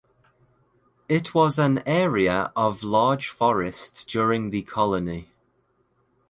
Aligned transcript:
It 1.07 1.35
was 1.35 1.59
an 1.59 1.83
area 1.87 2.51
of 2.55 2.81
large 2.81 3.29
forests 3.29 4.03
during 4.03 4.49
the 4.49 4.63
Colony. 4.63 5.29